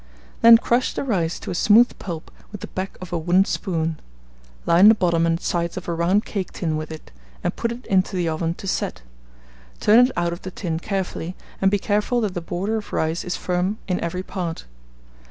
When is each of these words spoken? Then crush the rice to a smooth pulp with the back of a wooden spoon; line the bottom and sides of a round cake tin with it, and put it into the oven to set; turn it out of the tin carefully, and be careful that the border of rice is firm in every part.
Then 0.41 0.57
crush 0.57 0.95
the 0.95 1.03
rice 1.03 1.39
to 1.41 1.51
a 1.51 1.53
smooth 1.53 1.99
pulp 1.99 2.31
with 2.51 2.61
the 2.61 2.65
back 2.69 2.97
of 2.99 3.13
a 3.13 3.19
wooden 3.19 3.45
spoon; 3.45 3.99
line 4.65 4.89
the 4.89 4.95
bottom 4.95 5.27
and 5.27 5.39
sides 5.39 5.77
of 5.77 5.87
a 5.87 5.93
round 5.93 6.25
cake 6.25 6.51
tin 6.53 6.75
with 6.75 6.91
it, 6.91 7.11
and 7.43 7.55
put 7.55 7.71
it 7.71 7.85
into 7.85 8.15
the 8.15 8.27
oven 8.27 8.55
to 8.55 8.65
set; 8.65 9.03
turn 9.79 10.03
it 10.03 10.11
out 10.17 10.33
of 10.33 10.41
the 10.41 10.49
tin 10.49 10.79
carefully, 10.79 11.35
and 11.61 11.69
be 11.69 11.77
careful 11.77 12.19
that 12.21 12.33
the 12.33 12.41
border 12.41 12.77
of 12.77 12.91
rice 12.91 13.23
is 13.23 13.35
firm 13.37 13.77
in 13.87 13.99
every 13.99 14.23
part. 14.23 14.65